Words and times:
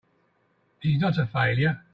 He's 0.79 0.99
not 0.99 1.19
a 1.19 1.27
failure! 1.27 1.83